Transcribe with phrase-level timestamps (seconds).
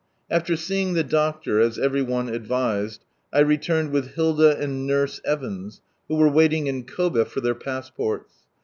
[0.31, 5.81] After seeing the doctor, as every one advised, I returned with Hilda and Nurse Evans,
[6.07, 8.33] who were waiting in Kob£ for their pass ports.